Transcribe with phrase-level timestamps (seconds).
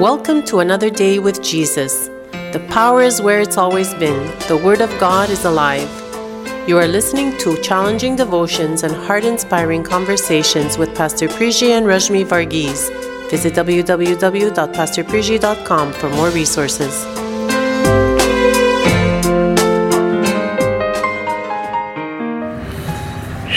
[0.00, 2.08] Welcome to another day with Jesus.
[2.54, 4.32] The power is where it's always been.
[4.48, 5.90] The Word of God is alive.
[6.66, 12.24] You are listening to challenging devotions and heart inspiring conversations with Pastor Priji and Rajmi
[12.24, 12.88] Varghese.
[13.28, 17.04] Visit www.pastorpriji.com for more resources.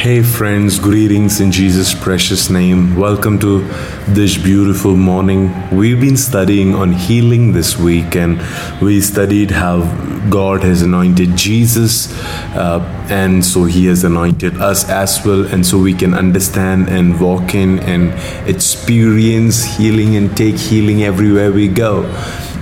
[0.03, 2.97] Hey, friends, greetings in Jesus' precious name.
[2.97, 3.59] Welcome to
[4.05, 5.49] this beautiful morning.
[5.71, 8.37] We've been studying on healing this week, and
[8.81, 9.83] we studied how
[10.29, 12.11] God has anointed Jesus,
[12.53, 17.17] uh, and so He has anointed us as well, and so we can understand and
[17.17, 18.11] walk in and
[18.45, 22.01] experience healing and take healing everywhere we go.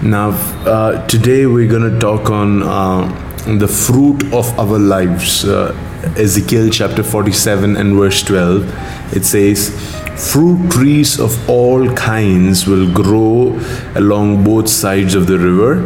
[0.03, 0.29] Now,
[0.69, 3.09] uh, today we're going to talk on uh,
[3.57, 5.43] the fruit of our lives.
[5.43, 5.75] Uh,
[6.17, 9.69] Ezekiel chapter 47 and verse 12, it says,
[10.31, 13.59] Fruit trees of all kinds will grow
[13.95, 15.81] along both sides of the river.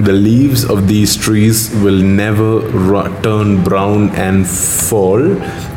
[0.00, 2.62] The leaves of these trees will never
[3.22, 5.20] turn brown and fall,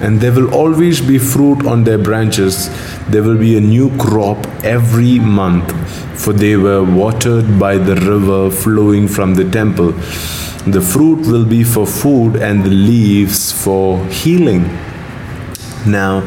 [0.04, 2.70] and there will always be fruit on their branches.
[3.10, 5.72] There will be a new crop every month,
[6.20, 9.94] for they were watered by the river flowing from the temple.
[10.66, 14.64] The fruit will be for food and the leaves for healing.
[15.86, 16.22] Now,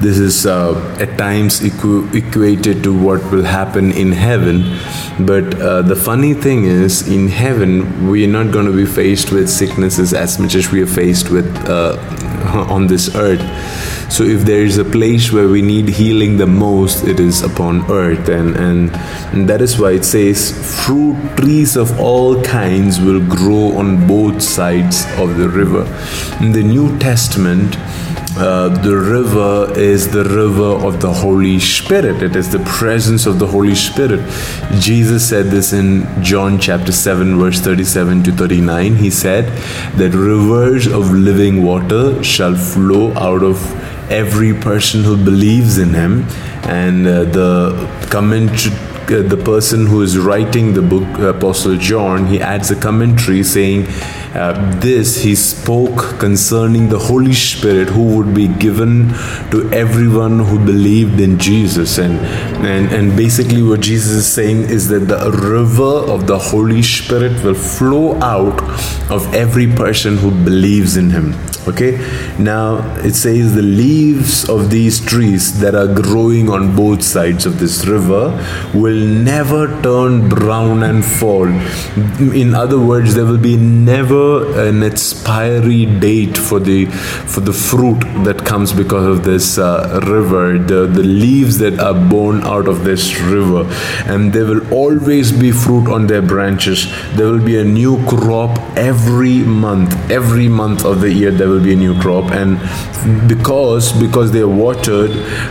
[0.00, 4.78] this is uh, at times equ- equated to what will happen in heaven.
[5.24, 9.30] But uh, the funny thing is, in heaven, we are not going to be faced
[9.30, 11.96] with sicknesses as much as we are faced with uh,
[12.70, 13.42] on this earth.
[14.12, 17.90] So if there is a place where we need healing the most, it is upon
[17.90, 18.28] earth.
[18.28, 18.90] And, and,
[19.32, 20.52] and that is why it says,
[20.84, 25.84] fruit trees of all kinds will grow on both sides of the river.
[26.44, 27.76] In the New Testament,
[28.36, 32.22] uh, the river is the river of the Holy Spirit.
[32.22, 34.20] It is the presence of the Holy Spirit.
[34.80, 38.96] Jesus said this in John chapter 7, verse 37 to 39.
[38.96, 39.46] He said
[39.98, 43.58] that rivers of living water shall flow out of
[44.10, 46.22] every person who believes in him.
[46.64, 48.74] And uh, the commentary
[49.10, 53.86] uh, the person who is writing the book, Apostle John, he adds a commentary saying,
[54.34, 59.08] uh, This he spoke concerning the Holy Spirit who would be given
[59.50, 61.98] to everyone who believed in Jesus.
[61.98, 62.18] And,
[62.64, 67.42] and, and basically, what Jesus is saying is that the river of the Holy Spirit
[67.44, 68.62] will flow out
[69.10, 71.34] of every person who believes in him.
[71.68, 71.92] Okay,
[72.40, 77.60] now it says the leaves of these trees that are growing on both sides of
[77.60, 78.30] this river
[78.74, 81.46] will never turn brown and fall.
[82.34, 88.00] In other words, there will be never an expiry date for the for the fruit
[88.24, 90.58] that comes because of this uh, river.
[90.58, 93.70] The the leaves that are born out of this river,
[94.06, 96.86] and they will always be fruit on their branches.
[97.14, 99.94] There will be a new crop every month.
[100.10, 102.58] Every month of the year, there will be a new crop and
[103.28, 105.10] because because they are watered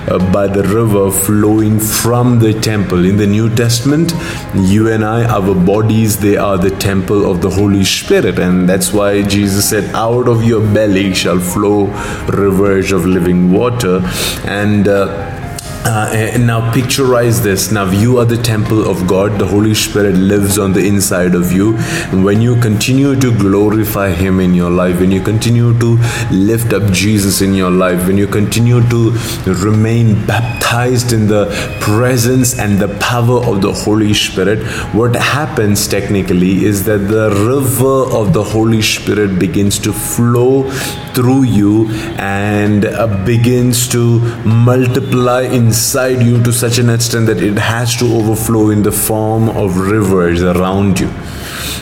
[0.09, 4.13] uh, by the river flowing from the temple in the new testament
[4.55, 8.93] you and i our bodies they are the temple of the holy spirit and that's
[8.93, 11.87] why jesus said out of your belly shall flow
[12.27, 13.99] rivers of living water
[14.45, 15.40] and uh,
[15.83, 17.71] uh, and now picturize this.
[17.71, 19.39] Now you are the temple of God.
[19.39, 21.75] The Holy Spirit lives on the inside of you.
[22.11, 25.97] And when you continue to glorify Him in your life, when you continue to
[26.31, 29.11] lift up Jesus in your life, when you continue to
[29.45, 31.45] remain baptized in the
[31.79, 34.59] presence and the power of the Holy Spirit,
[34.93, 40.69] what happens technically is that the river of the Holy Spirit begins to flow
[41.13, 47.41] through you and uh, begins to multiply in inside you to such an extent that
[47.41, 51.07] it has to overflow in the form of rivers around you.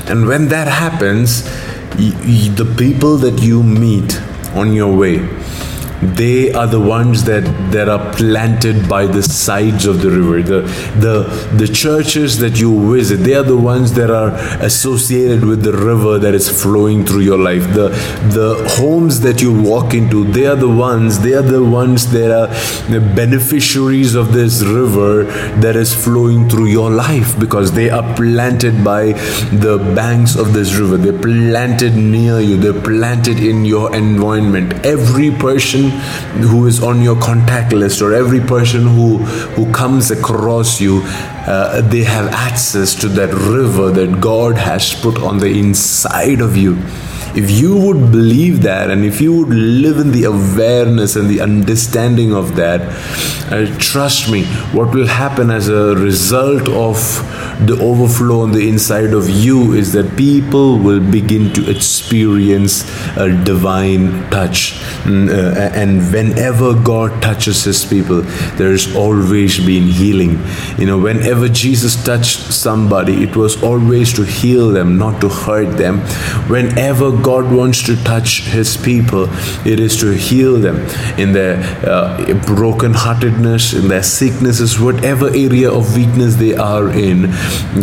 [0.05, 1.41] And when that happens,
[2.59, 4.21] the people that you meet
[4.53, 5.17] on your way,
[6.01, 10.41] they are the ones that that are planted by the sides of the river.
[10.41, 10.61] The
[11.05, 14.31] the the churches that you visit they are the ones that are
[14.63, 17.63] associated with the river that is flowing through your life.
[17.73, 17.89] The
[18.39, 22.31] the homes that you walk into they are the ones they are the ones that
[22.31, 22.47] are
[22.91, 25.23] the beneficiaries of this river
[25.59, 29.13] that is flowing through your life because they are planted by
[29.65, 30.97] the banks of this river.
[30.97, 32.57] They're planted near you.
[32.57, 34.85] They're planted in your environment.
[34.85, 35.88] Every person
[36.51, 39.17] who is on your contact list or every person who
[39.55, 45.17] who comes across you uh, they have access to that river that god has put
[45.17, 46.75] on the inside of you
[47.35, 51.41] If you would believe that and if you would live in the awareness and the
[51.41, 52.81] understanding of that,
[53.51, 56.97] uh, trust me, what will happen as a result of
[57.65, 62.83] the overflow on the inside of you is that people will begin to experience
[63.17, 64.73] a divine touch.
[65.03, 68.21] Mm, uh, and whenever God touches his people,
[68.55, 70.39] there is always been healing.
[70.77, 75.77] You know, whenever Jesus touched somebody, it was always to heal them, not to hurt
[75.77, 75.99] them.
[76.47, 79.27] Whenever God wants to touch his people,
[79.65, 80.77] it is to heal them
[81.19, 87.31] in their uh, brokenheartedness, in their sicknesses, whatever area of weakness they are in.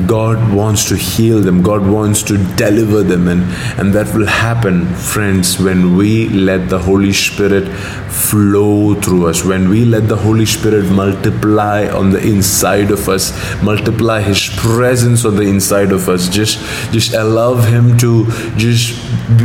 [0.07, 3.43] God wants to heal them, God wants to deliver them, and,
[3.79, 7.69] and that will happen, friends, when we let the Holy Spirit
[8.11, 13.33] flow through us, when we let the Holy Spirit multiply on the inside of us,
[13.63, 16.29] multiply His presence on the inside of us.
[16.29, 16.59] Just,
[16.93, 18.97] just allow Him to just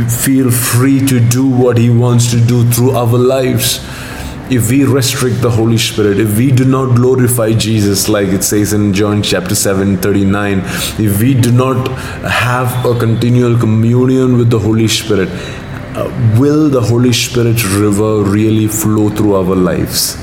[0.08, 3.78] feel free to do what He wants to do through our lives
[4.50, 8.74] if we restrict the Holy Spirit, if we do not glorify Jesus, like it says
[8.74, 10.58] in John chapter 7 39,
[10.98, 11.88] if we do not
[12.22, 15.30] have a continual communion with the Holy Spirit,
[15.94, 20.16] uh, will the Holy Spirit river really flow through our lives?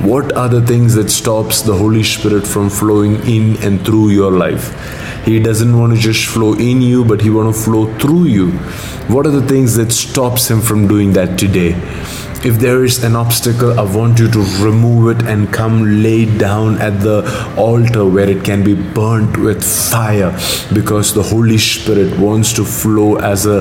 [0.00, 4.30] What are the things that stops the Holy Spirit from flowing in and through your
[4.30, 4.70] life?
[5.24, 8.50] He doesn't want to just flow in you, but he want to flow through you.
[9.08, 11.74] What are the things that stops him from doing that today?
[12.44, 16.80] if there is an obstacle, I want you to remove it and come lay down
[16.80, 17.22] at the
[17.56, 20.32] altar where it can be burnt with fire
[20.74, 23.60] because the Holy Spirit wants to flow as a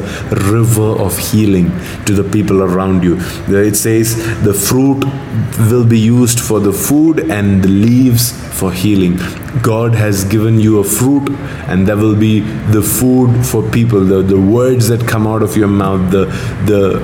[0.52, 1.70] river of healing
[2.06, 3.18] to the people around you.
[3.48, 5.04] It says the fruit
[5.70, 9.20] will be used for the food and the leaves for healing.
[9.62, 11.30] God has given you a fruit,
[11.68, 14.00] and that will be the food for people.
[14.00, 16.26] The, the words that come out of your mouth, the
[16.66, 17.00] the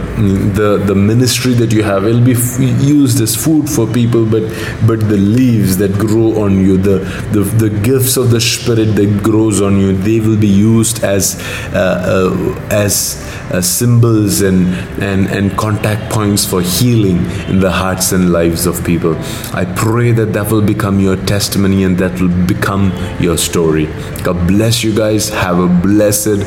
[0.54, 2.38] the, the ministry that you have, it'll be
[2.86, 4.26] used as food for people.
[4.26, 4.44] But
[4.88, 7.00] but the leaves that grow on you, the
[7.34, 11.42] the, the gifts of the Spirit that grows on you, they will be used as
[11.74, 13.22] uh, uh, as
[13.52, 14.68] uh, symbols and
[15.04, 17.18] and and contact points for healing
[17.50, 19.16] in the hearts and lives of people.
[19.54, 23.86] I pray that that will become your testimony and that will become your story.
[24.24, 25.30] God bless you guys.
[25.30, 26.40] Have a blessed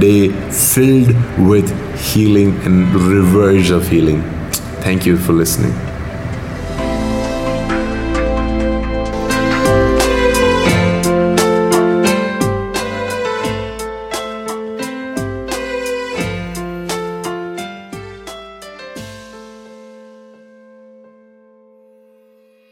[0.00, 1.68] day filled with
[2.12, 4.22] healing and rivers of healing.
[4.82, 5.87] Thank you for listening.